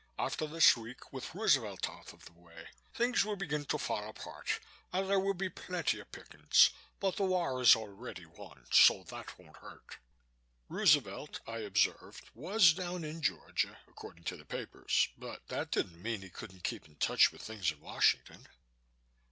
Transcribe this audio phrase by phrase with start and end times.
[0.17, 4.59] After this week, with Roosevelt out of the way, things will begin to fall apart
[4.91, 9.37] and there will be plenty of pickings but the war is already won, so that
[9.37, 9.97] won't hurt."
[10.69, 16.23] Roosevelt, I observed, was down in Georgia, according to the papers, but that didn't mean
[16.23, 18.47] he couldn't keep in touch with things in Washington.